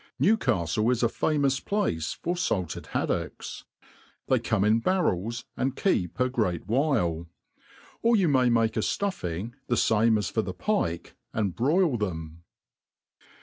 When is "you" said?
8.15-8.27